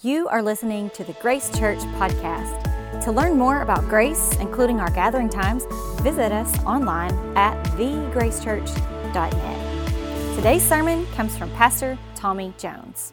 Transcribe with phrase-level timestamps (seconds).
[0.00, 3.02] You are listening to the Grace Church podcast.
[3.02, 5.64] To learn more about Grace, including our gathering times,
[6.02, 10.36] visit us online at thegracechurch.net.
[10.36, 13.12] Today's sermon comes from Pastor Tommy Jones.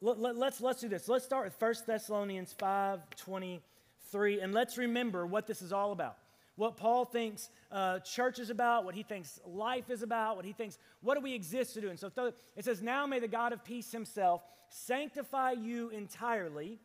[0.00, 1.08] Let, us let's, let's do this.
[1.08, 6.18] Let's start with 1 Thessalonians 5 23, and let's remember what this is all about
[6.56, 10.52] what Paul thinks uh, church is about, what he thinks life is about, what he
[10.52, 11.90] thinks, what do we exist to do?
[11.90, 12.10] And so
[12.56, 16.78] it says, Now may the God of peace himself sanctify you entirely,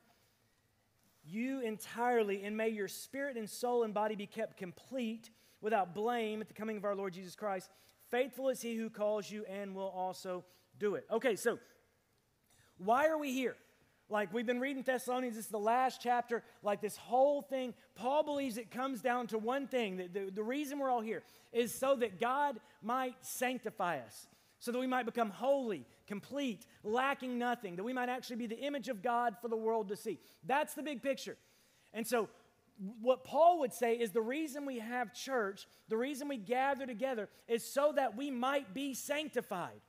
[1.23, 5.29] you entirely, and may your spirit and soul and body be kept complete
[5.61, 7.69] without blame at the coming of our Lord Jesus Christ.
[8.09, 10.43] Faithful is he who calls you and will also
[10.79, 11.05] do it.
[11.11, 11.59] Okay, so
[12.77, 13.55] why are we here?
[14.09, 17.75] Like we've been reading Thessalonians, this is the last chapter, like this whole thing.
[17.93, 19.97] Paul believes it comes down to one thing.
[19.97, 21.21] The, the, the, reason we're all here
[21.53, 24.27] is so that God might sanctify us,
[24.59, 28.59] so that we might become holy, complete, lacking nothing, that we might actually be the
[28.59, 30.19] image of God for the world to see.
[30.43, 31.37] That's the big picture.
[31.93, 32.29] And so,
[33.01, 37.27] what Paul would say is the reason we have church, the reason we gather together,
[37.47, 39.81] is so that we might be sanctified.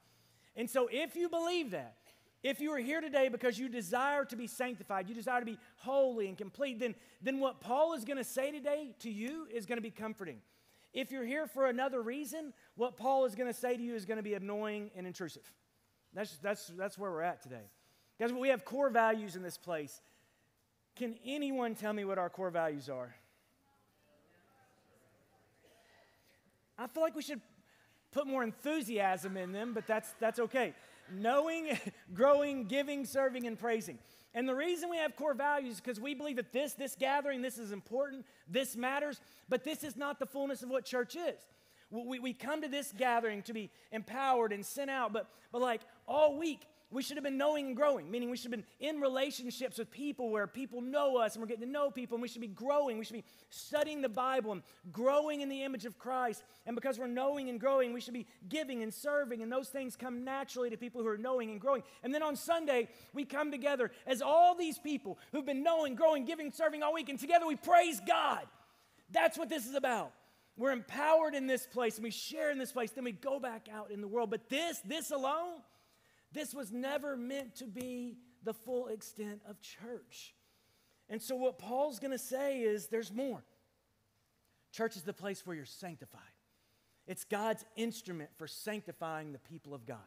[0.56, 1.94] And so, if you believe that,
[2.42, 5.58] if you are here today because you desire to be sanctified, you desire to be
[5.76, 9.66] holy and complete, then, then what Paul is going to say today to you is
[9.66, 10.38] going to be comforting.
[10.94, 14.06] If you're here for another reason, what Paul is going to say to you is
[14.06, 15.52] going to be annoying and intrusive.
[16.14, 17.70] That's, that's, that's where we're at today.
[18.18, 20.00] Guys, we have core values in this place.
[20.96, 23.14] Can anyone tell me what our core values are?
[26.78, 27.42] I feel like we should
[28.10, 30.74] put more enthusiasm in them, but that's, that's okay
[31.12, 31.78] knowing,
[32.14, 33.98] growing, giving, serving, and praising.
[34.32, 37.42] And the reason we have core values is because we believe that this, this gathering,
[37.42, 41.38] this is important, this matters, but this is not the fullness of what church is.
[41.90, 45.80] We, we come to this gathering to be empowered and sent out, but, but like
[46.06, 46.60] all week,
[46.92, 49.90] we should have been knowing and growing, meaning we should have been in relationships with
[49.90, 52.48] people where people know us and we're getting to know people, and we should be
[52.48, 52.98] growing.
[52.98, 56.42] We should be studying the Bible and growing in the image of Christ.
[56.66, 59.94] And because we're knowing and growing, we should be giving and serving, and those things
[59.94, 61.84] come naturally to people who are knowing and growing.
[62.02, 66.24] And then on Sunday, we come together as all these people who've been knowing, growing,
[66.24, 68.46] giving, serving all week, and together we praise God.
[69.12, 70.12] That's what this is about.
[70.56, 73.68] We're empowered in this place and we share in this place, then we go back
[73.72, 74.30] out in the world.
[74.30, 75.60] But this, this alone,
[76.32, 80.34] this was never meant to be the full extent of church.
[81.08, 83.42] And so, what Paul's going to say is there's more.
[84.72, 86.20] Church is the place where you're sanctified,
[87.06, 89.98] it's God's instrument for sanctifying the people of God.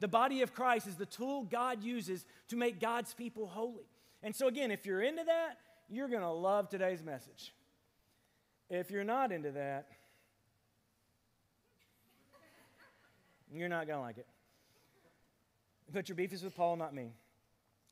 [0.00, 3.88] The body of Christ is the tool God uses to make God's people holy.
[4.22, 5.58] And so, again, if you're into that,
[5.88, 7.54] you're going to love today's message.
[8.68, 9.88] If you're not into that,
[13.52, 14.26] you're not going to like it.
[15.92, 17.12] But your beef is with Paul, not me.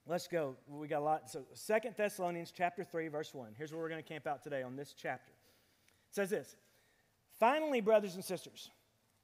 [0.07, 0.57] Let's go.
[0.69, 1.31] We got a lot.
[1.31, 3.55] So Second Thessalonians chapter 3, verse 1.
[3.57, 5.33] Here's where we're going to camp out today on this chapter.
[6.11, 6.57] It says this
[7.39, 8.71] Finally, brothers and sisters,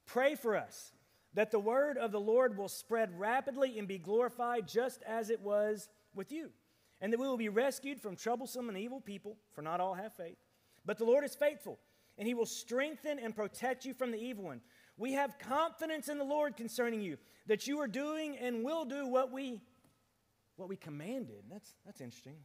[0.07, 0.93] pray for us
[1.35, 5.41] that the word of the Lord will spread rapidly and be glorified just as it
[5.41, 6.51] was with you,
[7.01, 10.15] and that we will be rescued from troublesome and evil people, for not all have
[10.15, 10.39] faith.
[10.87, 11.79] But the Lord is faithful,
[12.17, 14.61] and he will strengthen and protect you from the evil one.
[14.99, 17.17] We have confidence in the Lord concerning you
[17.47, 19.61] that you are doing and will do what we
[20.57, 21.45] what we commanded.
[21.51, 22.37] That's that's interesting.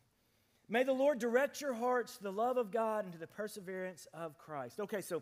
[0.70, 4.08] May the Lord direct your hearts to the love of God and to the perseverance
[4.14, 4.80] of Christ.
[4.80, 5.22] Okay, so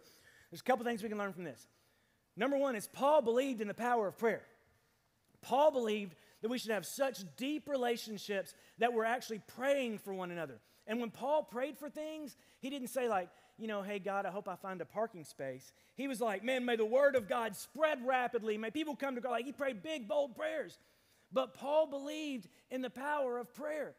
[0.52, 1.68] there's a couple things we can learn from this.
[2.36, 4.44] Number one is Paul believed in the power of prayer.
[5.42, 10.32] Paul believed that we should have such deep relationships that we're actually praying for one
[10.32, 10.60] another.
[10.88, 14.32] And when Paul prayed for things, he didn't say, like, you know, hey, God, I
[14.32, 15.72] hope I find a parking space.
[15.96, 18.58] He was like, man, may the word of God spread rapidly.
[18.58, 19.32] May people come to God.
[19.32, 20.80] Like he prayed big, bold prayers.
[21.32, 23.94] But Paul believed in the power of prayer.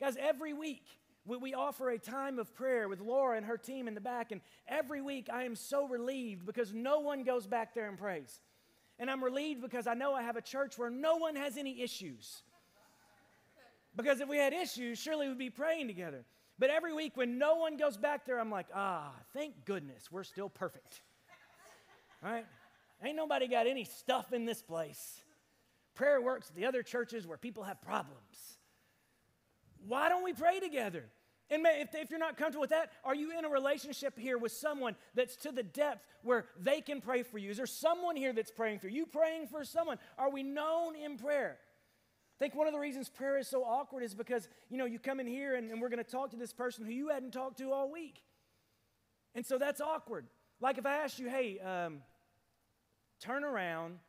[0.00, 0.86] Guys, every week
[1.24, 4.32] we, offer a time of prayer with Laura and her team in the back.
[4.32, 8.40] And every week I am so relieved because no one goes back there and prays.
[8.98, 11.82] And I'm relieved because I know I have a church where no one has any
[11.82, 12.42] issues.
[13.94, 16.24] Because if we had issues, surely we'd be praying together.
[16.62, 20.22] But every week when no one goes back there, I'm like, ah, thank goodness we're
[20.22, 21.02] still perfect.
[22.22, 22.46] right?
[23.02, 25.24] Ain't nobody got any stuff in this place.
[25.96, 28.58] Prayer works at the other churches where people have problems.
[29.88, 31.06] Why don't we pray together?
[31.50, 34.52] And if, if you're not comfortable with that, are you in a relationship here with
[34.52, 37.50] someone that's to the depth where they can pray for you?
[37.50, 38.98] Is there someone here that's praying for you?
[38.98, 39.98] You praying for someone?
[40.16, 41.58] Are we known in prayer?
[42.42, 44.98] I think one of the reasons prayer is so awkward is because, you know, you
[44.98, 47.30] come in here and, and we're going to talk to this person who you hadn't
[47.30, 48.20] talked to all week.
[49.36, 50.26] And so that's awkward.
[50.60, 51.98] Like if I asked you, hey, um,
[53.20, 54.00] turn around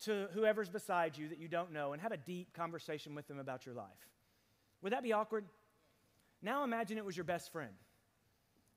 [0.00, 3.38] to whoever's beside you that you don't know and have a deep conversation with them
[3.38, 4.08] about your life.
[4.82, 5.44] Would that be awkward?
[6.42, 7.70] Now imagine it was your best friend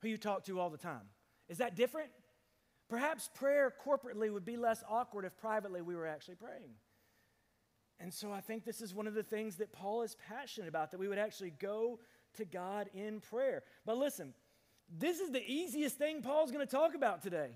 [0.02, 1.08] who you talk to all the time.
[1.48, 2.10] Is that different?
[2.88, 6.74] Perhaps prayer corporately would be less awkward if privately we were actually praying.
[8.02, 10.90] And so I think this is one of the things that Paul is passionate about
[10.90, 12.00] that we would actually go
[12.34, 13.62] to God in prayer.
[13.86, 14.34] But listen,
[14.98, 17.50] this is the easiest thing Paul's going to talk about today.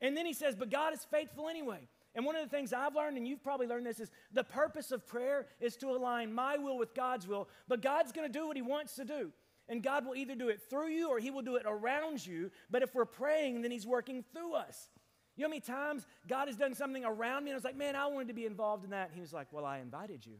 [0.00, 1.88] And then he says, But God is faithful anyway.
[2.16, 4.90] And one of the things I've learned, and you've probably learned this, is the purpose
[4.90, 7.48] of prayer is to align my will with God's will.
[7.68, 9.30] But God's going to do what He wants to do.
[9.68, 12.50] And God will either do it through you or He will do it around you.
[12.68, 14.88] But if we're praying, then He's working through us.
[15.36, 17.76] You know how many times God has done something around me and I was like,
[17.76, 19.08] man, I wanted to be involved in that.
[19.08, 20.36] And He was like, well, I invited you,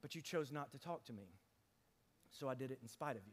[0.00, 1.24] but you chose not to talk to me.
[2.30, 3.32] So I did it in spite of you.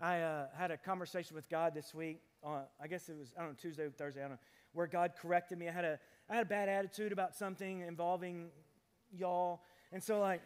[0.00, 2.20] I uh, had a conversation with God this week.
[2.44, 4.38] Uh, I guess it was, I don't know, Tuesday or Thursday, I don't know,
[4.72, 5.68] where God corrected me.
[5.68, 8.48] I had a, I had a bad attitude about something involving
[9.12, 9.60] y'all.
[9.92, 10.42] And so, like,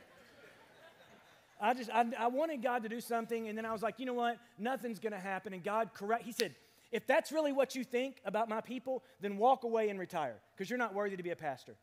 [1.60, 3.48] I just, I, I wanted God to do something.
[3.48, 4.38] And then I was like, you know what?
[4.58, 5.52] Nothing's going to happen.
[5.52, 6.54] And God correct, He said,
[6.92, 10.68] if that's really what you think about my people, then walk away and retire because
[10.68, 11.76] you're not worthy to be a pastor.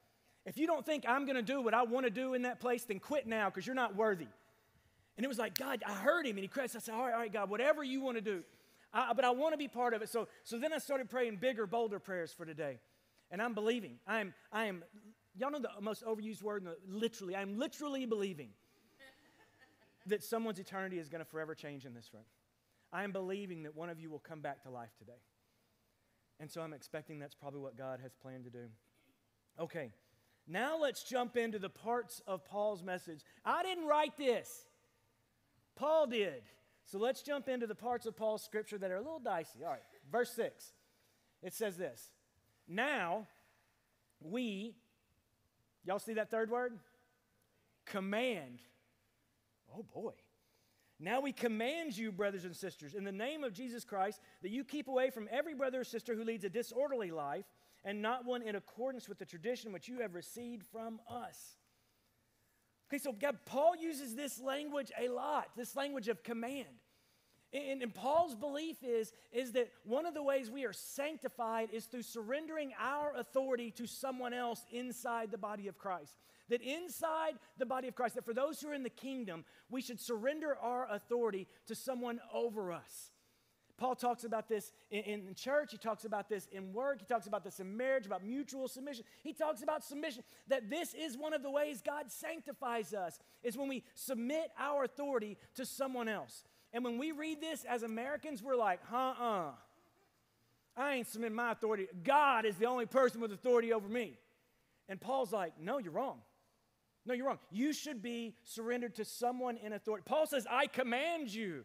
[0.45, 2.59] If you don't think I'm going to do what I want to do in that
[2.59, 4.27] place, then quit now because you're not worthy.
[5.18, 6.69] And it was like, God, I heard him and he cried.
[6.75, 8.44] I said, all right, all right, God, whatever you want to do.
[8.94, 10.09] I, but I want to be part of it.
[10.09, 12.80] So, so then I started praying bigger, bolder prayers for today.
[13.31, 14.00] And I'm believing.
[14.07, 14.83] I am, I am,
[15.36, 18.50] y'all know the most overused word, the, literally, I'm literally believing
[20.06, 22.24] that someone's eternity is going to forever change in this room.
[22.92, 25.19] I am believing that one of you will come back to life today.
[26.39, 28.68] And so I'm expecting that's probably what God has planned to do.
[29.60, 29.92] Okay,
[30.48, 33.22] now let's jump into the parts of Paul's message.
[33.44, 34.68] I didn't write this,
[35.75, 36.44] Paul did.
[36.86, 39.60] So let's jump into the parts of Paul's scripture that are a little dicey.
[39.63, 40.72] All right, verse 6.
[41.44, 42.12] It says this
[42.68, 43.28] Now
[44.22, 44.75] we,
[45.84, 46.80] y'all see that third word?
[47.86, 48.62] Command.
[49.75, 50.13] Oh boy.
[51.00, 54.64] Now we command you, brothers and sisters, in the name of Jesus Christ, that you
[54.64, 57.46] keep away from every brother or sister who leads a disorderly life
[57.84, 61.58] and not one in accordance with the tradition which you have received from us.
[62.90, 66.68] Okay, so God, Paul uses this language a lot, this language of command.
[67.54, 71.86] And, and, Paul's belief is, is that one of the ways we are sanctified is
[71.86, 76.16] through surrendering our authority to someone else inside the body of Christ.
[76.50, 79.82] That inside the body of Christ, that for those who are in the kingdom, we
[79.82, 83.12] should surrender our authority to someone over us.
[83.78, 85.72] Paul talks about this in, in, church.
[85.72, 87.00] He talks about this in work.
[87.00, 89.04] He talks about this in marriage, about mutual submission.
[89.22, 93.56] He talks about submission, that this is one of the ways God sanctifies us, is
[93.56, 96.44] when we submit our authority to someone else.
[96.74, 99.52] And when we read this as Americans, we're like, huh uh.
[100.76, 101.88] I ain't submitting my authority.
[102.04, 104.18] God is the only person with authority over me.
[104.90, 106.20] And Paul's like, no, you're wrong.
[107.07, 107.39] No, you're wrong.
[107.50, 110.04] You should be surrendered to someone in authority.
[110.06, 111.63] Paul says, I command you.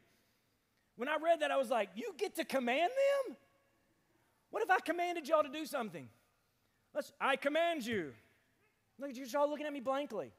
[0.96, 3.36] When I read that, I was like, you get to command them?
[4.50, 6.08] What if I commanded y'all to do something?
[6.94, 8.12] Let's, I command you.
[8.98, 10.32] Look at you all looking at me blankly.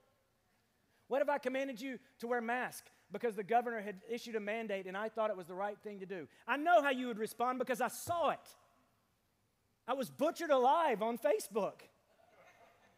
[1.08, 2.86] What if I commanded you to wear mask?
[3.14, 6.00] because the governor had issued a mandate and I thought it was the right thing
[6.00, 6.28] to do.
[6.48, 8.40] I know how you would respond because I saw it.
[9.88, 11.82] I was butchered alive on Facebook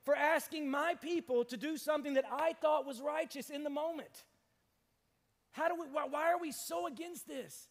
[0.06, 4.24] for asking my people to do something that I thought was righteous in the moment.
[5.52, 7.68] How do we, why, why are we so against this?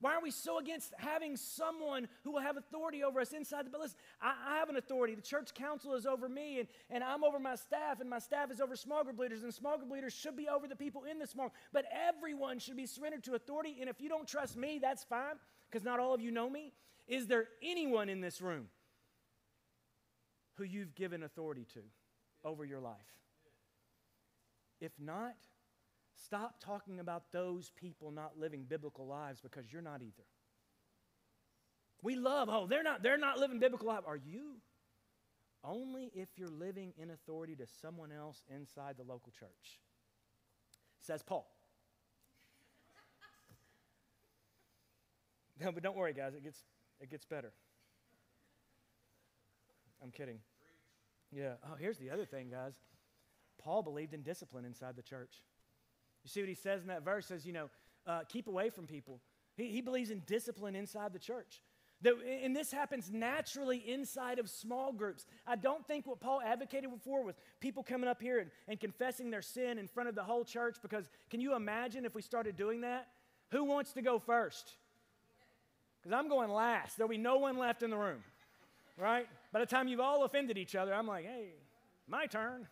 [0.00, 3.70] Why are we so against having someone who will have authority over us inside the
[3.70, 3.90] building?
[4.22, 5.16] I, I, have an authority.
[5.16, 8.52] The church council is over me, and, and I'm over my staff, and my staff
[8.52, 11.18] is over small group leaders, and small group leaders should be over the people in
[11.18, 11.52] the small.
[11.72, 13.78] But everyone should be surrendered to authority.
[13.80, 15.34] And if you don't trust me, that's fine,
[15.68, 16.72] because not all of you know me.
[17.08, 18.68] Is there anyone in this room
[20.58, 21.80] who you've given authority to
[22.44, 22.96] over your life?
[24.80, 25.34] If not,
[26.24, 30.24] Stop talking about those people not living biblical lives because you're not either.
[32.02, 34.02] We love, oh, they're not, they're not living biblical life.
[34.06, 34.56] Are you?
[35.64, 39.80] Only if you're living in authority to someone else inside the local church.
[41.00, 41.48] Says Paul.
[45.60, 46.62] no, but don't worry, guys, it gets
[47.00, 47.52] it gets better.
[50.02, 50.38] I'm kidding.
[51.34, 51.52] Yeah.
[51.64, 52.74] Oh, here's the other thing, guys.
[53.62, 55.42] Paul believed in discipline inside the church.
[56.24, 57.26] You see what he says in that verse?
[57.26, 57.68] Says, you know,
[58.06, 59.20] uh, keep away from people.
[59.56, 61.62] He, he believes in discipline inside the church.
[62.04, 65.26] And this happens naturally inside of small groups.
[65.46, 69.30] I don't think what Paul advocated before was people coming up here and, and confessing
[69.30, 72.56] their sin in front of the whole church, because can you imagine if we started
[72.56, 73.08] doing that?
[73.50, 74.76] Who wants to go first?
[76.00, 76.96] Because I'm going last.
[76.96, 78.22] There'll be no one left in the room,
[78.96, 79.26] right?
[79.52, 81.54] By the time you've all offended each other, I'm like, hey,
[82.06, 82.66] my turn.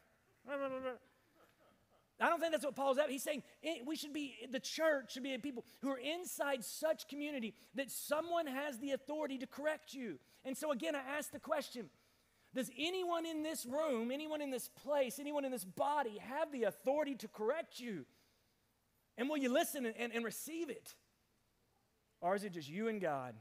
[2.19, 3.11] I don't think that's what Paul's at.
[3.11, 3.43] He's saying
[3.85, 8.47] we should be, the church should be people who are inside such community that someone
[8.47, 10.19] has the authority to correct you.
[10.45, 11.91] And so, again, I ask the question
[12.55, 16.65] Does anyone in this room, anyone in this place, anyone in this body have the
[16.65, 18.07] authority to correct you?
[19.19, 20.95] And will you listen and, and, and receive it?
[22.21, 23.35] Or is it just you and God?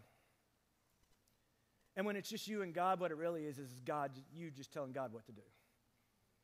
[1.96, 4.74] And when it's just you and God, what it really is is God, you just
[4.74, 5.42] telling God what to do.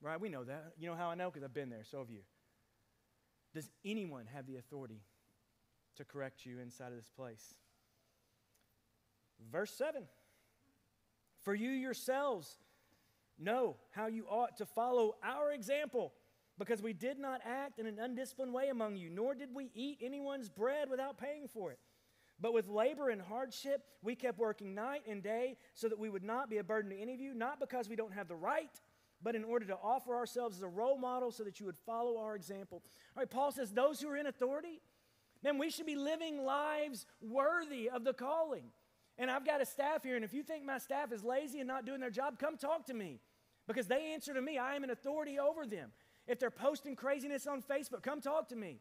[0.01, 0.19] Right?
[0.19, 0.73] We know that.
[0.79, 1.29] You know how I know?
[1.29, 1.83] Because I've been there.
[1.83, 2.21] So have you.
[3.53, 5.01] Does anyone have the authority
[5.97, 7.53] to correct you inside of this place?
[9.51, 10.03] Verse 7
[11.41, 12.57] For you yourselves
[13.37, 16.13] know how you ought to follow our example,
[16.57, 19.97] because we did not act in an undisciplined way among you, nor did we eat
[20.01, 21.79] anyone's bread without paying for it.
[22.41, 26.23] But with labor and hardship, we kept working night and day so that we would
[26.23, 28.71] not be a burden to any of you, not because we don't have the right
[29.23, 32.19] but in order to offer ourselves as a role model so that you would follow
[32.19, 32.81] our example.
[33.15, 34.81] All right, Paul says, those who are in authority,
[35.43, 38.65] man, we should be living lives worthy of the calling.
[39.17, 41.67] And I've got a staff here, and if you think my staff is lazy and
[41.67, 43.19] not doing their job, come talk to me
[43.67, 44.57] because they answer to me.
[44.57, 45.91] I am an authority over them.
[46.27, 48.79] If they're posting craziness on Facebook, come talk to me.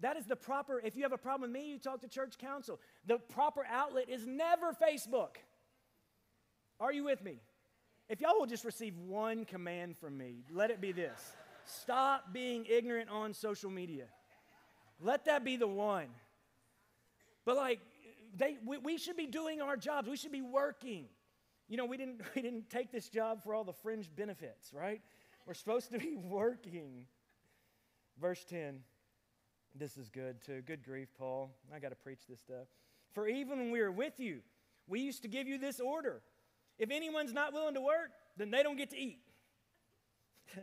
[0.00, 2.36] That is the proper, if you have a problem with me, you talk to church
[2.38, 2.80] council.
[3.06, 5.36] The proper outlet is never Facebook.
[6.80, 7.40] Are you with me?
[8.08, 11.20] If y'all will just receive one command from me, let it be this
[11.66, 14.04] stop being ignorant on social media.
[15.00, 16.08] Let that be the one.
[17.44, 17.80] But like,
[18.36, 20.08] they, we, we should be doing our jobs.
[20.08, 21.06] We should be working.
[21.68, 25.00] You know, we didn't, we didn't take this job for all the fringe benefits, right?
[25.46, 27.06] We're supposed to be working.
[28.20, 28.80] Verse 10.
[29.74, 30.62] This is good too.
[30.62, 31.50] Good grief, Paul.
[31.74, 32.66] I got to preach this stuff.
[33.12, 34.40] For even when we were with you,
[34.86, 36.22] we used to give you this order
[36.78, 39.20] if anyone's not willing to work, then they don't get to eat.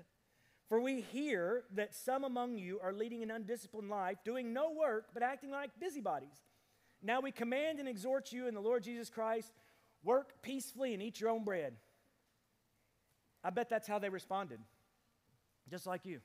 [0.69, 5.07] For we hear that some among you are leading an undisciplined life, doing no work,
[5.13, 6.43] but acting like busybodies.
[7.01, 9.51] Now we command and exhort you in the Lord Jesus Christ
[10.03, 11.73] work peacefully and eat your own bread.
[13.43, 14.59] I bet that's how they responded,
[15.69, 16.19] just like you.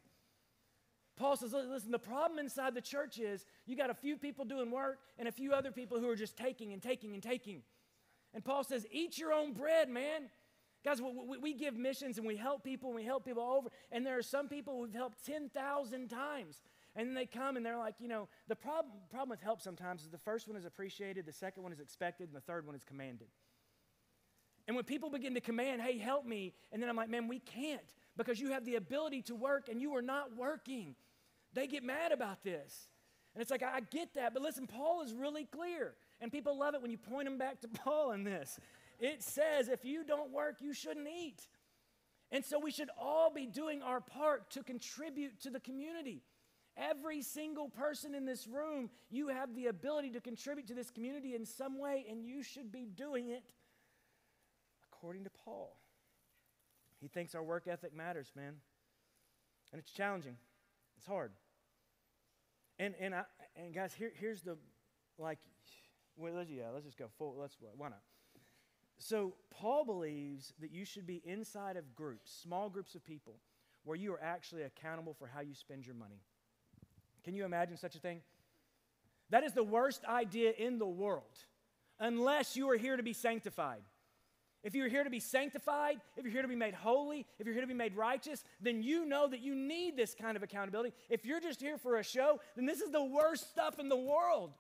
[1.17, 4.71] Paul says, listen, the problem inside the church is you got a few people doing
[4.71, 7.63] work and a few other people who are just taking and taking and taking.
[8.35, 10.29] And Paul says, Eat your own bread, man.
[10.85, 13.71] Guys, we, we, give missions and we help people and we help people over.
[13.91, 16.61] And there are some people we've helped 10,000 times.
[16.95, 20.03] And then they come and they're like, you know, the problem, problem with help sometimes
[20.03, 22.75] is the first one is appreciated, the second one is expected, and the third one
[22.75, 23.29] is commanded.
[24.67, 27.39] And when people begin to command, hey, help me, and then I'm like, man, we
[27.39, 30.95] can't because you have the ability to work and you are not working.
[31.57, 32.87] They get mad about this.
[33.35, 35.95] And it's like, I get that, but listen, Paul is really clear.
[36.21, 38.61] And people love it when you point them back to Paul in this.
[39.01, 41.49] It says, if you don't work, you shouldn't eat.
[42.31, 46.23] And so we should all be doing our part to contribute to the community.
[46.77, 51.35] Every single person in this room, you have the ability to contribute to this community
[51.35, 53.45] in some way, and you should be doing it
[54.93, 55.77] according to Paul.
[57.01, 58.57] He thinks our work ethic matters, man.
[59.73, 60.37] And it's challenging,
[60.99, 61.33] it's hard.
[62.79, 63.23] And, and, I,
[63.57, 64.57] and guys, here, here's the,
[65.19, 65.39] like,
[66.17, 67.37] well, let's, yeah, let's just go full.
[67.39, 68.01] Let's, why not?
[68.99, 73.35] So, Paul believes that you should be inside of groups, small groups of people,
[73.85, 76.21] where you are actually accountable for how you spend your money.
[77.25, 78.21] Can you imagine such a thing?
[79.31, 81.45] That is the worst idea in the world,
[81.99, 83.83] unless you are here to be sanctified.
[84.67, 87.55] If you're here to be sanctified, if you're here to be made holy, if you're
[87.55, 90.93] here to be made righteous, then you know that you need this kind of accountability.
[91.09, 93.97] If you're just here for a show, then this is the worst stuff in the
[93.97, 94.51] world.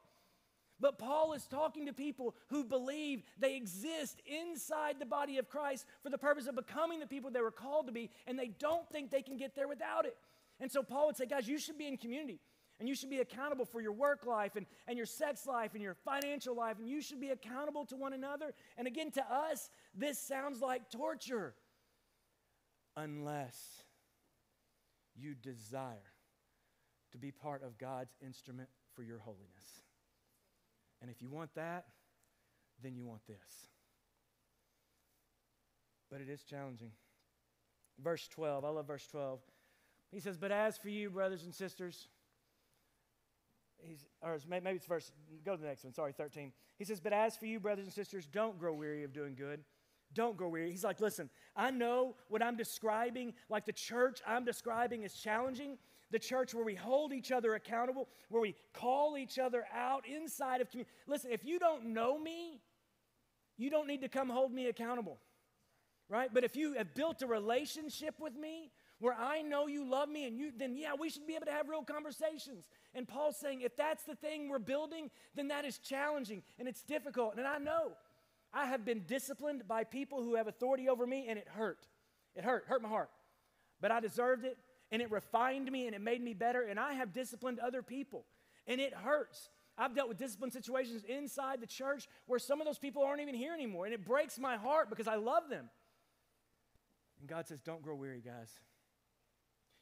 [0.78, 5.86] But Paul is talking to people who believe they exist inside the body of Christ
[6.04, 8.88] for the purpose of becoming the people they were called to be, and they don't
[8.90, 10.16] think they can get there without it.
[10.60, 12.38] And so Paul would say, guys, you should be in community,
[12.78, 15.82] and you should be accountable for your work life and, and your sex life and
[15.82, 18.52] your financial life, and you should be accountable to one another.
[18.76, 21.54] And again, to us, this sounds like torture
[22.96, 23.84] unless
[25.14, 26.12] you desire
[27.12, 29.82] to be part of God's instrument for your holiness.
[31.00, 31.86] And if you want that,
[32.82, 33.68] then you want this.
[36.10, 36.92] But it is challenging.
[38.02, 39.40] Verse 12, I love verse 12.
[40.12, 42.08] He says, But as for you, brothers and sisters,
[43.82, 45.12] he's, or maybe it's verse,
[45.44, 46.52] go to the next one, sorry, 13.
[46.78, 49.60] He says, But as for you, brothers and sisters, don't grow weary of doing good.
[50.14, 50.70] Don't grow weary.
[50.70, 55.78] He's like, Listen, I know what I'm describing, like the church I'm describing is challenging,
[56.10, 60.60] the church where we hold each other accountable, where we call each other out inside
[60.60, 60.90] of community.
[61.06, 62.60] Listen, if you don't know me,
[63.58, 65.18] you don't need to come hold me accountable.
[66.08, 66.30] right?
[66.32, 70.26] But if you have built a relationship with me where I know you love me
[70.26, 72.66] and you, then yeah, we should be able to have real conversations.
[72.96, 76.82] And Paul's saying if that's the thing we're building, then that is challenging and it's
[76.82, 77.34] difficult.
[77.36, 77.92] And I know
[78.54, 81.86] I have been disciplined by people who have authority over me and it hurt.
[82.34, 83.10] It hurt, hurt my heart.
[83.82, 84.56] But I deserved it
[84.90, 86.62] and it refined me and it made me better.
[86.62, 88.24] And I have disciplined other people
[88.66, 89.50] and it hurts.
[89.76, 93.34] I've dealt with discipline situations inside the church where some of those people aren't even
[93.34, 93.84] here anymore.
[93.84, 95.68] And it breaks my heart because I love them.
[97.20, 98.58] And God says, Don't grow weary, guys.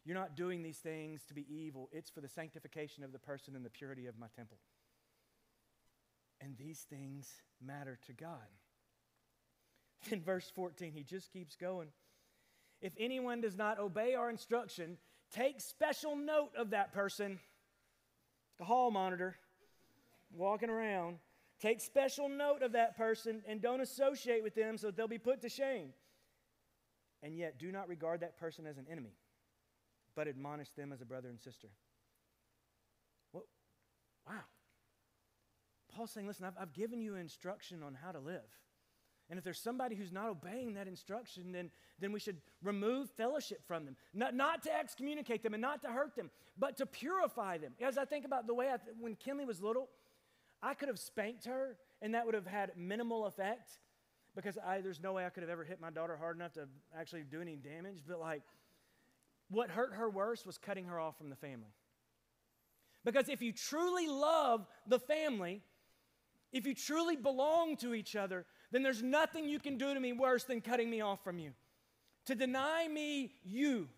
[0.04, 3.56] You're not doing these things to be evil, it's for the sanctification of the person
[3.56, 4.58] and the purity of my temple.
[6.40, 7.32] And these things
[7.64, 8.36] matter to God.
[10.10, 11.88] In verse 14, he just keeps going.
[12.82, 14.98] If anyone does not obey our instruction,
[15.32, 17.38] take special note of that person,
[18.58, 19.36] the hall monitor,
[20.30, 21.18] walking around.
[21.60, 25.40] Take special note of that person and don't associate with them so they'll be put
[25.42, 25.90] to shame.
[27.22, 29.12] And yet, do not regard that person as an enemy
[30.14, 31.68] but admonish them as a brother and sister.
[33.32, 33.44] What?
[34.26, 34.40] Wow.
[35.94, 38.42] Paul's saying, listen, I've, I've given you instruction on how to live.
[39.30, 43.62] And if there's somebody who's not obeying that instruction, then, then we should remove fellowship
[43.66, 43.96] from them.
[44.12, 47.72] Not, not to excommunicate them and not to hurt them, but to purify them.
[47.80, 49.88] As I think about the way I, when Kinley was little,
[50.62, 53.78] I could have spanked her and that would have had minimal effect
[54.34, 56.68] because I, there's no way I could have ever hit my daughter hard enough to
[56.96, 58.02] actually do any damage.
[58.06, 58.42] But like,
[59.48, 61.72] what hurt her worse was cutting her off from the family.
[63.04, 65.62] Because if you truly love the family,
[66.52, 70.12] if you truly belong to each other, then there's nothing you can do to me
[70.12, 71.52] worse than cutting me off from you.
[72.26, 73.88] To deny me you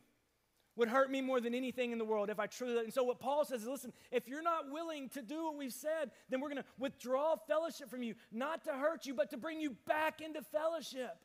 [0.75, 2.85] would hurt me more than anything in the world if I truly.
[2.85, 5.73] And so what Paul says is, listen, if you're not willing to do what we've
[5.73, 9.37] said, then we're going to withdraw fellowship from you, not to hurt you, but to
[9.37, 11.17] bring you back into fellowship.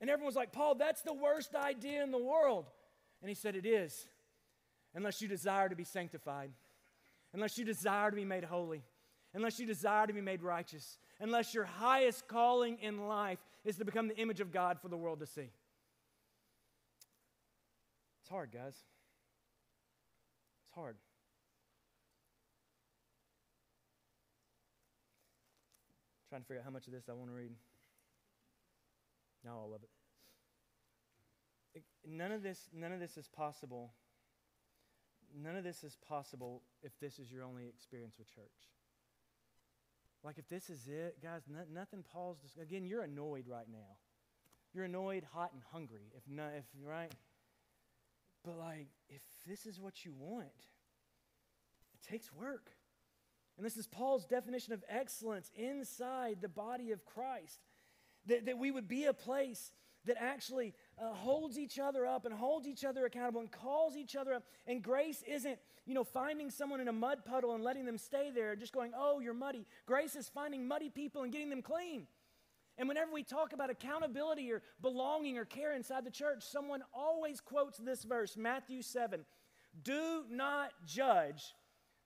[0.00, 2.66] And everyone's like, Paul, that's the worst idea in the world.
[3.20, 4.06] And he said, It is,
[4.94, 6.50] unless you desire to be sanctified,
[7.32, 8.82] unless you desire to be made holy,
[9.34, 13.84] unless you desire to be made righteous, unless your highest calling in life is to
[13.84, 15.50] become the image of God for the world to see.
[18.20, 18.76] It's hard, guys.
[20.66, 20.96] It's hard.
[26.28, 27.52] trying to figure out how much of this I want to read.
[29.44, 29.88] Now I love it
[32.08, 33.92] none of this, none of this is possible.
[35.36, 38.72] None of this is possible if this is your only experience with church.
[40.24, 43.96] Like if this is it, guys, no, nothing Paul's just, again, you're annoyed right now.
[44.74, 46.12] You're annoyed, hot, and hungry.
[46.16, 47.12] If not, if right.
[48.44, 50.46] But like, if this is what you want,
[51.94, 52.70] it takes work.
[53.56, 57.60] And this is Paul's definition of excellence inside the body of Christ.
[58.26, 59.72] That, that we would be a place
[60.04, 64.16] that actually uh, holds each other up and holds each other accountable and calls each
[64.16, 64.44] other up.
[64.66, 68.30] And grace isn't, you know, finding someone in a mud puddle and letting them stay
[68.34, 69.66] there, just going, oh, you're muddy.
[69.86, 72.06] Grace is finding muddy people and getting them clean.
[72.76, 77.40] And whenever we talk about accountability or belonging or care inside the church, someone always
[77.40, 79.24] quotes this verse, Matthew 7
[79.82, 81.54] Do not judge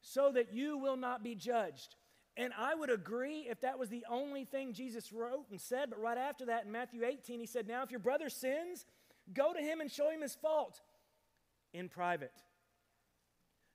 [0.00, 1.96] so that you will not be judged.
[2.37, 6.01] And I would agree if that was the only thing Jesus wrote and said, but
[6.01, 8.87] right after that in Matthew 18, he said, Now if your brother sins,
[9.35, 10.81] go to him and show him his fault
[11.75, 12.33] in private.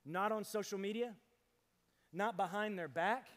[0.05, 1.13] Not on social media,
[2.11, 3.27] not behind their back,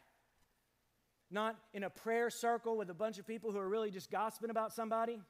[1.31, 4.51] not in a prayer circle with a bunch of people who are really just gossiping
[4.51, 5.21] about somebody.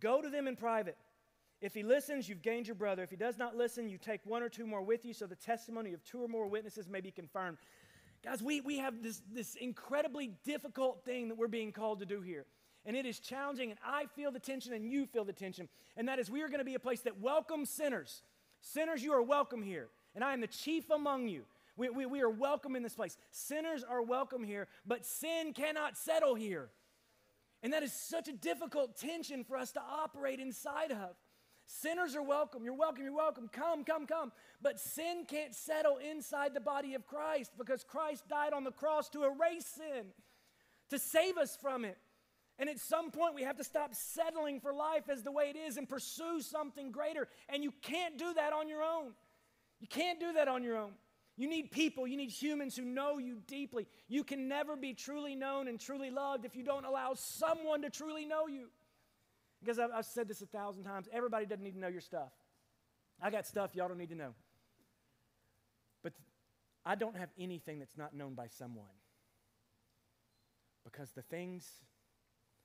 [0.00, 0.96] Go to them in private.
[1.60, 3.02] If he listens, you've gained your brother.
[3.02, 5.34] If he does not listen, you take one or two more with you so the
[5.34, 7.58] testimony of two or more witnesses may be confirmed.
[8.24, 12.20] Guys, we, we have this, this incredibly difficult thing that we're being called to do
[12.20, 12.46] here.
[12.84, 15.68] And it is challenging, and I feel the tension, and you feel the tension.
[15.96, 18.22] And that is, we are going to be a place that welcomes sinners.
[18.60, 19.88] Sinners, you are welcome here.
[20.14, 21.44] And I am the chief among you.
[21.76, 23.16] We, we, we are welcome in this place.
[23.30, 26.70] Sinners are welcome here, but sin cannot settle here.
[27.62, 31.16] And that is such a difficult tension for us to operate inside of.
[31.68, 32.64] Sinners are welcome.
[32.64, 33.04] You're welcome.
[33.04, 33.50] You're welcome.
[33.52, 34.32] Come, come, come.
[34.62, 39.10] But sin can't settle inside the body of Christ because Christ died on the cross
[39.10, 40.06] to erase sin,
[40.88, 41.98] to save us from it.
[42.58, 45.56] And at some point, we have to stop settling for life as the way it
[45.56, 47.28] is and pursue something greater.
[47.50, 49.12] And you can't do that on your own.
[49.78, 50.92] You can't do that on your own.
[51.36, 53.86] You need people, you need humans who know you deeply.
[54.08, 57.90] You can never be truly known and truly loved if you don't allow someone to
[57.90, 58.70] truly know you.
[59.60, 62.32] Because I've, I've said this a thousand times everybody doesn't need to know your stuff.
[63.20, 64.34] I got stuff y'all don't need to know.
[66.02, 66.12] But
[66.84, 68.86] I don't have anything that's not known by someone.
[70.84, 71.68] Because the things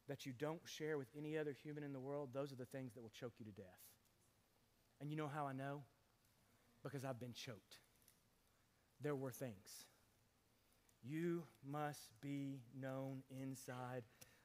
[0.07, 2.93] that you don't share with any other human in the world, those are the things
[2.93, 3.65] that will choke you to death.
[5.01, 5.81] And you know how I know?
[6.83, 7.79] Because I've been choked.
[9.01, 9.85] There were things.
[11.03, 14.03] You must be known inside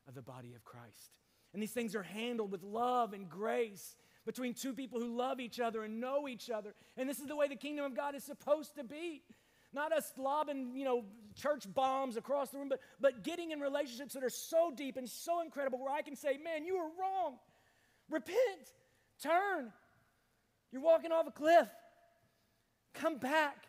[0.09, 1.13] of the body of Christ.
[1.53, 5.59] And these things are handled with love and grace between two people who love each
[5.59, 6.75] other and know each other.
[6.97, 9.23] And this is the way the kingdom of God is supposed to be.
[9.73, 14.15] Not us lobbing, you know, church bombs across the room, but, but getting in relationships
[14.15, 17.39] that are so deep and so incredible where I can say, man, you were wrong.
[18.11, 18.73] Repent.
[19.23, 19.73] Turn.
[20.73, 21.69] You're walking off a cliff.
[22.95, 23.67] Come back.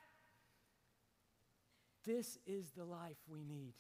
[2.06, 3.74] This is the life we need.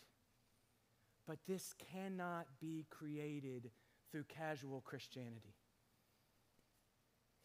[1.27, 3.71] But this cannot be created
[4.11, 5.55] through casual Christianity.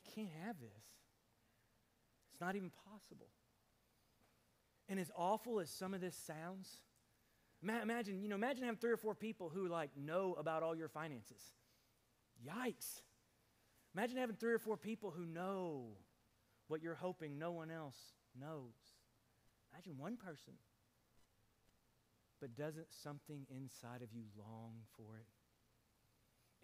[0.05, 0.85] You can't have this.
[2.33, 3.29] It's not even possible.
[4.88, 6.68] And as awful as some of this sounds,
[7.62, 10.88] imagine, you know, imagine having three or four people who like know about all your
[10.88, 11.42] finances.
[12.46, 13.00] Yikes.
[13.94, 15.96] Imagine having three or four people who know
[16.68, 17.96] what you're hoping no one else
[18.38, 18.74] knows.
[19.72, 20.55] Imagine one person.
[22.40, 25.27] But doesn't something inside of you long for it?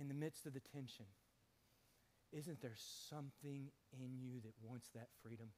[0.01, 1.05] In the midst of the tension,
[2.33, 2.77] isn't there
[3.11, 5.49] something in you that wants that freedom?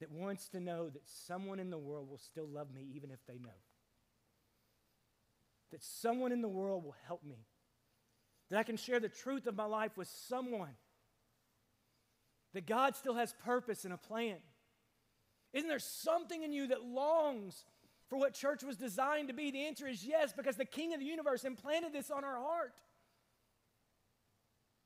[0.00, 3.20] That wants to know that someone in the world will still love me even if
[3.28, 3.50] they know?
[5.70, 7.46] That someone in the world will help me?
[8.50, 10.74] That I can share the truth of my life with someone?
[12.54, 14.38] That God still has purpose and a plan?
[15.52, 17.64] Isn't there something in you that longs
[18.12, 19.50] for what church was designed to be?
[19.50, 22.74] The answer is yes, because the King of the universe implanted this on our heart.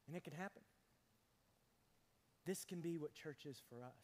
[0.06, 0.62] And it can happen.
[2.44, 3.98] This can be what church is for us.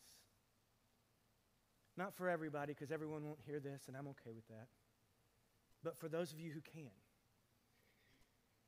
[1.96, 4.66] Not for everybody, because everyone won't hear this, and I'm okay with that.
[5.84, 6.90] But for those of you who can,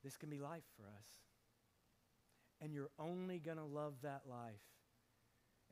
[0.05, 1.07] this can be life for us.
[2.61, 4.63] And you're only going to love that life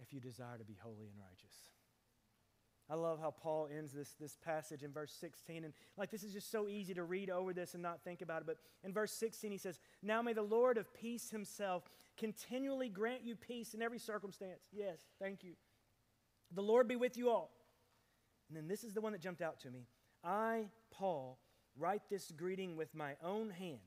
[0.00, 1.71] if you desire to be holy and righteous.
[2.92, 5.64] I love how Paul ends this, this passage in verse 16.
[5.64, 8.42] And like this is just so easy to read over this and not think about
[8.42, 8.46] it.
[8.46, 11.84] But in verse 16, he says, Now may the Lord of peace himself
[12.18, 14.60] continually grant you peace in every circumstance.
[14.72, 15.54] Yes, thank you.
[16.54, 17.50] The Lord be with you all.
[18.50, 19.86] And then this is the one that jumped out to me.
[20.22, 21.38] I, Paul,
[21.78, 23.78] write this greeting with my own hand.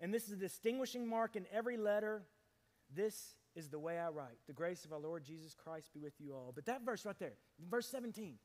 [0.00, 2.22] And this is a distinguishing mark in every letter.
[2.94, 4.38] This is the way I write.
[4.46, 6.52] The grace of our Lord Jesus Christ be with you all.
[6.54, 7.34] But that verse right there,
[7.70, 8.36] verse 17.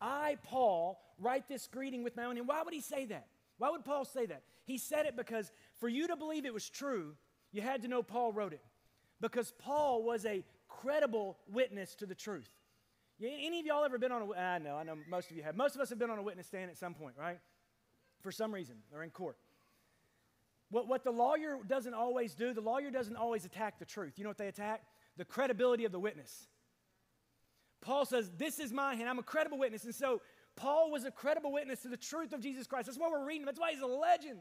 [0.00, 2.48] I, Paul, write this greeting with my own hand.
[2.48, 3.26] Why would he say that?
[3.58, 4.42] Why would Paul say that?
[4.64, 7.14] He said it because for you to believe it was true,
[7.52, 8.62] you had to know Paul wrote it.
[9.20, 12.48] Because Paul was a credible witness to the truth.
[13.20, 15.56] Any of y'all ever been on a, I know, I know most of you have.
[15.56, 17.40] Most of us have been on a witness stand at some point, right?
[18.22, 19.36] For some reason, or in court.
[20.70, 24.14] What, what the lawyer doesn't always do, the lawyer doesn't always attack the truth.
[24.16, 24.82] You know what they attack?
[25.16, 26.46] The credibility of the witness.
[27.80, 29.08] Paul says, This is my hand.
[29.08, 29.84] I'm a credible witness.
[29.84, 30.20] And so
[30.56, 32.86] Paul was a credible witness to the truth of Jesus Christ.
[32.86, 33.46] That's why we're reading.
[33.46, 34.40] That's why he's a legend.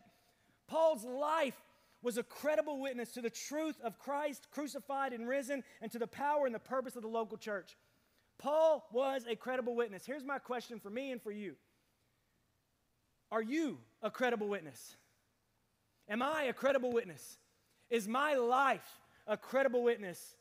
[0.67, 1.55] Paul's life
[2.01, 6.07] was a credible witness to the truth of Christ crucified and risen and to the
[6.07, 7.77] power and the purpose of the local church.
[8.37, 10.05] Paul was a credible witness.
[10.05, 11.55] Here's my question for me and for you
[13.31, 14.95] Are you a credible witness?
[16.09, 17.37] Am I a credible witness?
[17.89, 20.35] Is my life a credible witness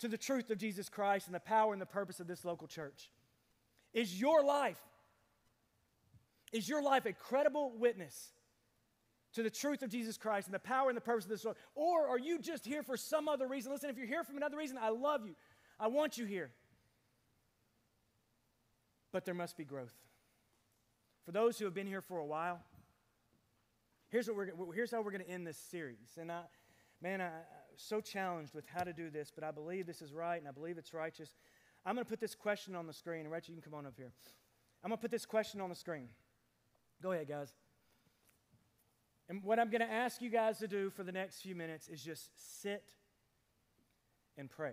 [0.00, 2.66] to the truth of Jesus Christ and the power and the purpose of this local
[2.66, 3.10] church?
[3.92, 4.80] Is your life
[6.52, 8.32] is your life a credible witness
[9.34, 11.56] to the truth of Jesus Christ and the power and the purpose of this world?
[11.74, 13.72] Or are you just here for some other reason?
[13.72, 15.34] Listen, if you're here for another reason, I love you.
[15.78, 16.50] I want you here.
[19.12, 19.94] But there must be growth.
[21.24, 22.60] For those who have been here for a while,
[24.10, 26.18] Here's, what we're, here's how we're going to end this series.
[26.18, 26.42] And I,
[27.00, 27.32] man, I, am
[27.76, 30.50] so challenged with how to do this, but I believe this is right and I
[30.50, 31.30] believe it's righteous.
[31.86, 33.20] I'm going to put this question on the screen.
[33.20, 34.10] And Rachel, you can come on up here.
[34.82, 36.08] I'm going to put this question on the screen.
[37.00, 37.52] Go ahead, guys.
[39.28, 41.88] And what I'm going to ask you guys to do for the next few minutes
[41.88, 42.82] is just sit
[44.36, 44.72] and pray.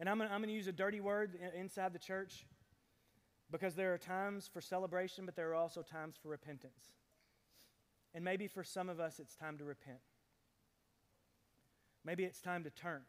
[0.00, 2.46] And I'm I'm going to use a dirty word inside the church
[3.50, 6.90] because there are times for celebration, but there are also times for repentance.
[8.14, 9.98] And maybe for some of us, it's time to repent.
[12.04, 13.02] Maybe it's time to turn.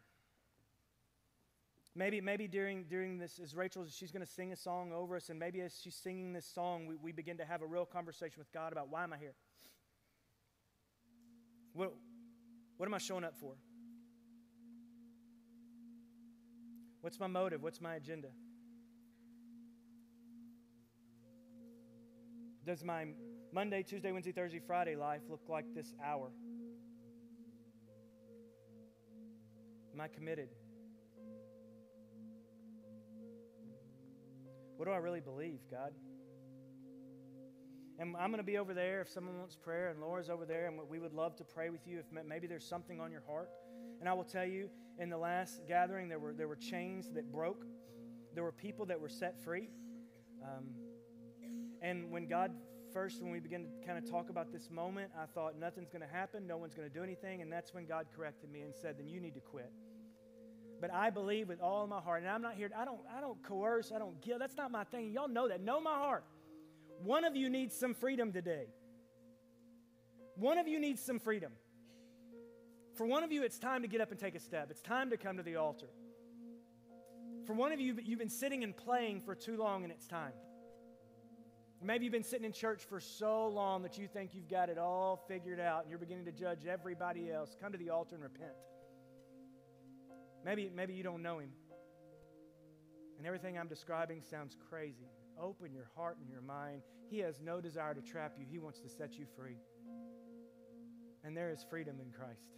[1.95, 5.29] Maybe, maybe during, during this, as Rachel, she's going to sing a song over us,
[5.29, 8.35] and maybe as she's singing this song, we, we begin to have a real conversation
[8.37, 9.33] with God about why am I here?
[11.73, 11.93] What,
[12.77, 13.53] what am I showing up for?
[17.01, 17.63] What's my motive?
[17.63, 18.29] What's my agenda?
[22.65, 23.07] Does my
[23.51, 26.29] Monday, Tuesday, Wednesday, Thursday, Friday life look like this hour?
[29.93, 30.49] Am I committed?
[34.77, 35.93] What do I really believe, God?
[37.97, 40.67] And I'm going to be over there if someone wants prayer, and Laura's over there,
[40.67, 43.49] and we would love to pray with you if maybe there's something on your heart.
[43.99, 47.31] And I will tell you, in the last gathering, there were, there were chains that
[47.31, 47.65] broke,
[48.35, 49.69] there were people that were set free.
[50.43, 50.65] Um,
[51.81, 52.51] and when God
[52.93, 56.01] first, when we began to kind of talk about this moment, I thought nothing's going
[56.01, 57.41] to happen, no one's going to do anything.
[57.41, 59.71] And that's when God corrected me and said, then you need to quit.
[60.81, 63.41] But I believe with all my heart, and I'm not here, I don't, I don't
[63.43, 64.39] coerce, I don't kill.
[64.39, 65.11] That's not my thing.
[65.11, 65.61] Y'all know that.
[65.61, 66.23] Know my heart.
[67.03, 68.67] One of you needs some freedom today.
[70.35, 71.51] One of you needs some freedom.
[72.95, 74.69] For one of you, it's time to get up and take a step.
[74.71, 75.89] It's time to come to the altar.
[77.45, 80.33] For one of you, you've been sitting and playing for too long, and it's time.
[81.81, 84.77] Maybe you've been sitting in church for so long that you think you've got it
[84.77, 87.55] all figured out and you're beginning to judge everybody else.
[87.59, 88.51] Come to the altar and repent.
[90.43, 91.51] Maybe, maybe you don't know him.
[93.17, 95.07] And everything I'm describing sounds crazy.
[95.41, 96.81] Open your heart and your mind.
[97.09, 99.57] He has no desire to trap you, He wants to set you free.
[101.23, 102.55] And there is freedom in Christ.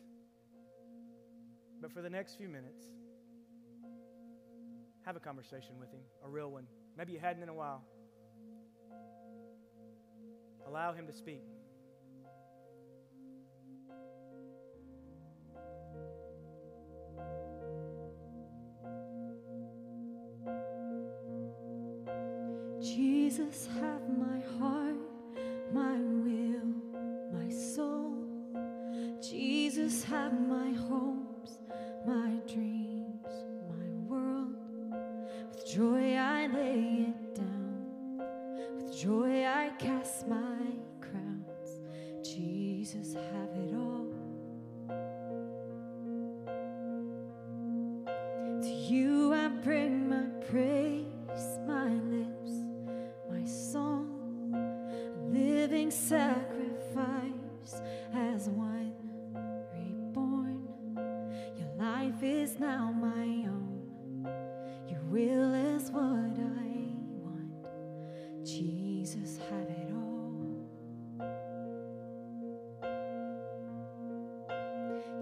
[1.80, 2.86] But for the next few minutes,
[5.04, 6.66] have a conversation with Him, a real one.
[6.98, 7.84] Maybe you hadn't in a while.
[10.72, 11.44] Allow Him to speak.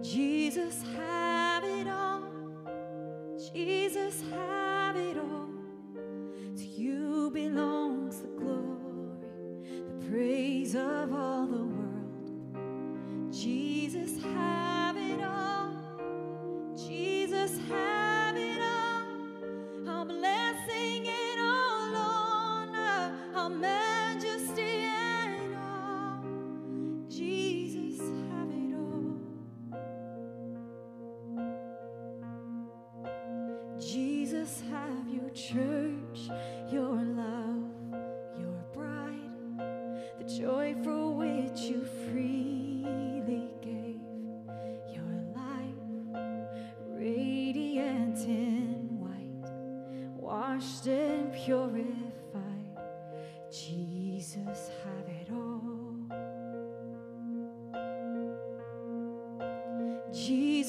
[0.02, 2.24] Jesus, have it all.
[3.54, 4.59] Jesus, have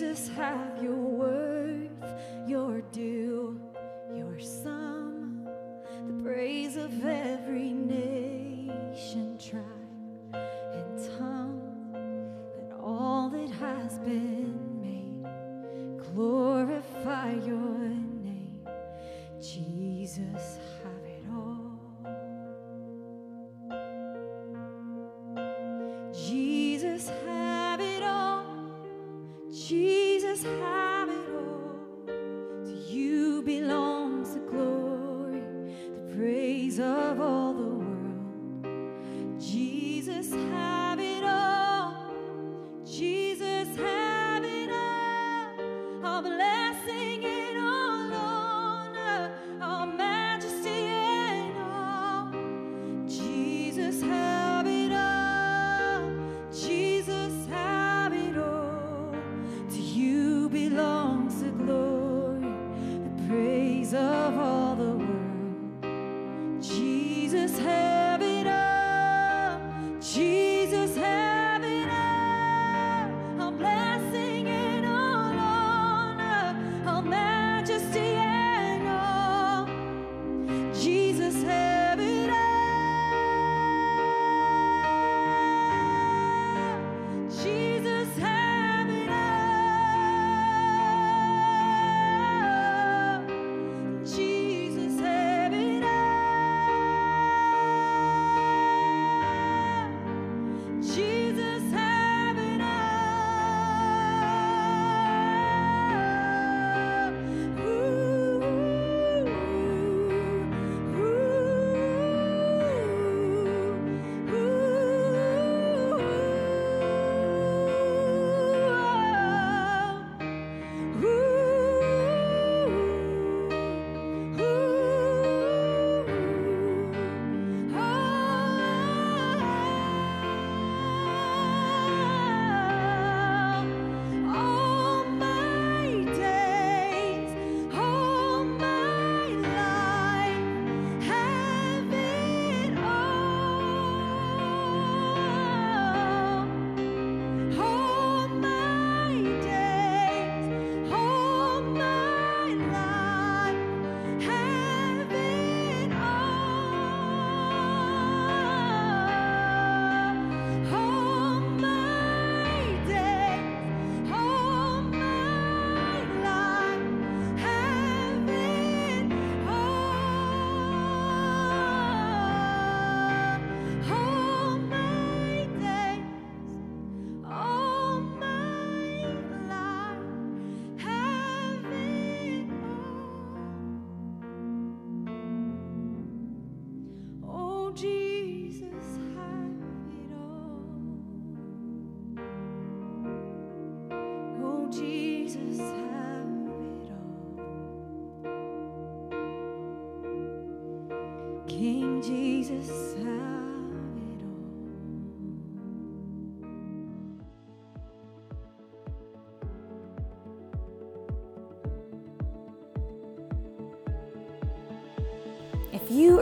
[0.01, 1.91] Jesus, have your worth,
[2.49, 3.61] your due,
[4.17, 4.70] your sum,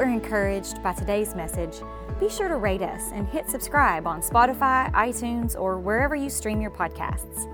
[0.08, 1.76] are encouraged by today's message,
[2.18, 6.60] be sure to rate us and hit subscribe on Spotify, iTunes, or wherever you stream
[6.60, 7.46] your podcasts.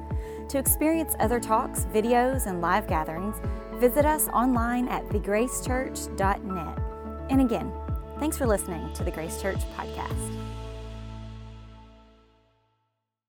[0.49, 3.37] To experience other talks, videos, and live gatherings,
[3.75, 6.79] visit us online at thegracechurch.net.
[7.31, 7.73] And again,
[8.19, 10.34] thanks for listening to the Grace Church podcast.